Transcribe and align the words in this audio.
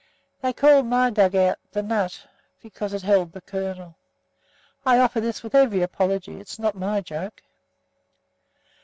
They 0.41 0.51
called 0.51 0.87
my 0.87 1.11
dug 1.11 1.35
out 1.35 1.59
"The 1.73 1.83
Nut," 1.83 2.25
because 2.63 2.91
it 2.91 3.03
held 3.03 3.33
the 3.33 3.41
"Kernel." 3.41 3.97
I 4.83 4.97
offer 4.97 5.21
this 5.21 5.43
with 5.43 5.53
every 5.53 5.83
apology. 5.83 6.39
It's 6.39 6.57
not 6.57 6.73
my 6.73 7.01
joke. 7.01 7.43